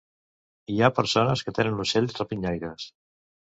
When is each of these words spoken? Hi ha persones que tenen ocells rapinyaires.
Hi 0.75 0.77
ha 0.79 0.89
persones 1.01 1.45
que 1.49 1.55
tenen 1.59 1.79
ocells 1.85 2.19
rapinyaires. 2.19 2.91